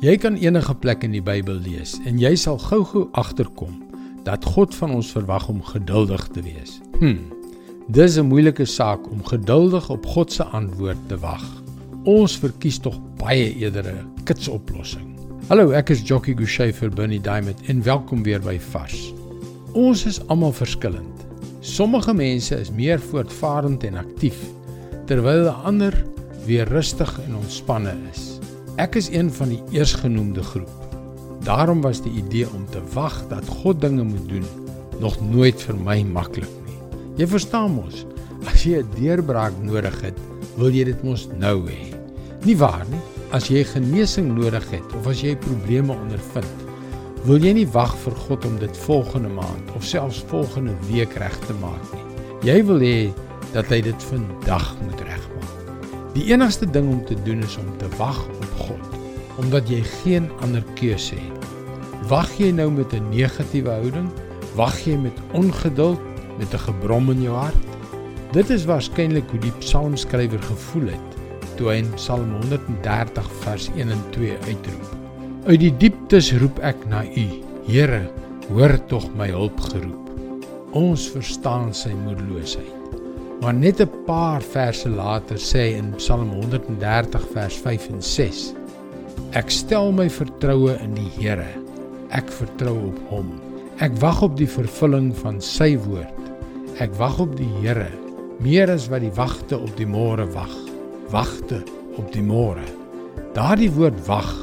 [0.00, 3.74] Jy kan enige plek in die Bybel lees en jy sal gou-gou agterkom
[4.24, 6.78] dat God van ons verwag om geduldig te wees.
[7.02, 7.18] Hm.
[7.92, 11.44] Dis 'n moeilike saak om geduldig op God se antwoord te wag.
[12.04, 15.04] Ons verkies tog baie eerder 'n kitsoplossing.
[15.48, 19.12] Hallo, ek is Jockey Gouchee vir Bernie Diamond en welkom weer by Vars.
[19.72, 21.26] Ons is almal verskillend.
[21.60, 24.38] Sommige mense is meer voortvarend en aktief
[25.04, 26.04] terwyl ander
[26.46, 28.39] weer rustig en ontspanne is.
[28.80, 30.70] Ek is een van die eersgenoemde groep.
[31.44, 34.46] Daarom was die idee om te wag dat God dinge moet doen
[35.00, 36.78] nog nooit vir my maklik nie.
[37.20, 38.06] Jy verstaan mos,
[38.48, 40.16] as jy 'n deurbraak nodig het,
[40.56, 41.92] wil jy dit mos nou hê.
[42.44, 43.02] Nie waar nie?
[43.32, 46.56] As jy genesing nodig het of as jy probleme ondervind,
[47.24, 51.38] wil jy nie wag vir God om dit volgende maand of selfs volgende week reg
[51.46, 52.06] te maak nie.
[52.48, 53.12] Jy wil hê
[53.52, 55.09] dat hy dit vandag moet regmaak.
[56.14, 58.18] Die enigste ding om te doen is om te wag
[58.58, 58.98] God
[59.40, 61.46] omdat jy geen ander keuse het.
[62.10, 64.10] Wag jy nou met 'n negatiewe houding?
[64.54, 66.00] Wag jy met ongeduld,
[66.38, 67.64] met 'n gebrom in jou hart?
[68.32, 71.10] Dit is waarskynlik hoe die psalmskrywer gevoel het
[71.56, 74.96] toe hy in Psalm 130 vers 1 en 2 uitroep.
[75.46, 77.26] Uit die dieptes roep ek na U,
[77.66, 78.10] Here,
[78.48, 80.10] hoor tog my hulp geroep.
[80.72, 82.79] Ons verstaan sy moedeloosheid.
[83.40, 88.52] Maar net 'n paar verse later sê hy in Psalm 130 vers 5 en 6:
[89.32, 91.48] Ek stel my vertroue in die Here.
[92.10, 93.30] Ek vertrou op Hom.
[93.78, 96.20] Ek wag op die vervulling van sy woord.
[96.78, 97.88] Ek wag op die Here
[98.40, 100.52] meer as wat die wagte op die môre wag.
[101.08, 101.62] Wagte
[101.96, 102.66] op die môre.
[103.32, 104.34] Daardie woord wag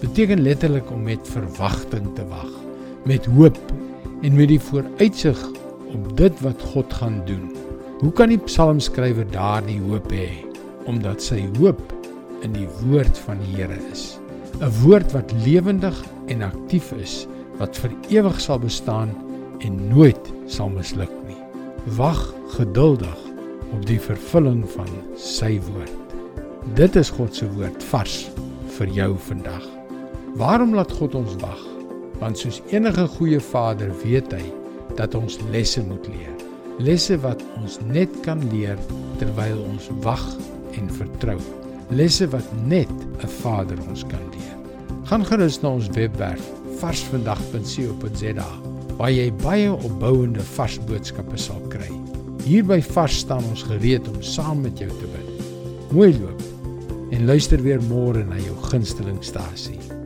[0.00, 2.50] beteken letterlik om met verwagting te wag,
[3.04, 3.72] met hoop
[4.22, 5.40] en met die vooruitsig
[5.94, 7.67] op dit wat God gaan doen.
[7.98, 10.28] Hoe kan die psalmskrywer daardie hoop hê?
[10.86, 11.80] Omdat sy hoop
[12.46, 14.20] in die woord van die Here is.
[14.60, 15.98] 'n Woord wat lewendig
[16.30, 17.26] en aktief is,
[17.58, 17.90] wat vir
[18.20, 19.10] ewig sal bestaan
[19.66, 21.42] en nooit sal misluk nie.
[21.98, 22.22] Wag
[22.54, 23.18] geduldig
[23.74, 26.16] op die vervulling van sy woord.
[26.78, 28.30] Dit is God se woord vars
[28.78, 29.66] vir jou vandag.
[30.38, 31.66] Waarom laat God ons wag?
[32.22, 34.52] Want soos enige goeie vader weet hy
[34.94, 36.47] dat ons lesse moet leer
[36.78, 38.78] lesse wat ons net kan leer
[39.18, 40.24] terwyl ons wag
[40.78, 41.38] en vertrou.
[41.90, 44.56] Lesse wat net 'n Vader ons kan leer.
[45.04, 46.44] Gaan gerus na ons webwerf
[46.80, 48.50] varsvandag.co.za
[48.98, 51.90] waar jy baie opbouende vars boodskappe sal kry.
[52.44, 55.28] Hier by Vars staan ons gereed om saam met jou te bid.
[55.92, 56.42] Mooi loop
[57.10, 59.97] en luister weer môre na jou gunstelingstasie.